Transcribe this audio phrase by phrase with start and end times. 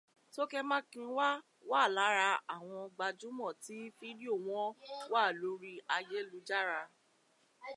[0.33, 1.27] Tókẹ́ Mákinwá
[1.69, 4.67] wà lára àwọn gbajúmọ̀ tí fídíò wọn
[5.13, 6.79] wà lórí ayélujára.